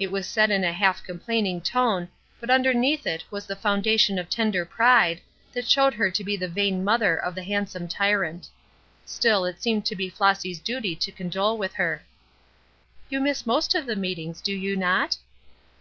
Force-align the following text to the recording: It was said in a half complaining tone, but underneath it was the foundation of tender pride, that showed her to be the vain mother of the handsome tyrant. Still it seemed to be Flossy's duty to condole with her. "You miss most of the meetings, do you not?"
It 0.00 0.10
was 0.10 0.26
said 0.26 0.50
in 0.50 0.64
a 0.64 0.72
half 0.72 1.04
complaining 1.04 1.60
tone, 1.60 2.08
but 2.40 2.50
underneath 2.50 3.06
it 3.06 3.22
was 3.30 3.46
the 3.46 3.54
foundation 3.54 4.18
of 4.18 4.28
tender 4.28 4.64
pride, 4.64 5.20
that 5.52 5.68
showed 5.68 5.94
her 5.94 6.10
to 6.10 6.24
be 6.24 6.36
the 6.36 6.48
vain 6.48 6.82
mother 6.82 7.14
of 7.16 7.36
the 7.36 7.44
handsome 7.44 7.86
tyrant. 7.86 8.48
Still 9.04 9.44
it 9.44 9.62
seemed 9.62 9.86
to 9.86 9.94
be 9.94 10.08
Flossy's 10.10 10.58
duty 10.58 10.96
to 10.96 11.12
condole 11.12 11.56
with 11.56 11.74
her. 11.74 12.02
"You 13.08 13.20
miss 13.20 13.46
most 13.46 13.76
of 13.76 13.86
the 13.86 13.94
meetings, 13.94 14.40
do 14.40 14.52
you 14.52 14.74
not?" 14.74 15.18